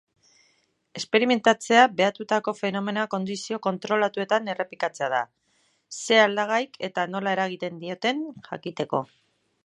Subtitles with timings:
[0.99, 5.19] Esperimentatzea behatutako fenomenoa kondizio kontrolatuetan errepikatzea da,
[5.97, 9.03] zer aldagaik eta nola eragiten dioten jakiteko.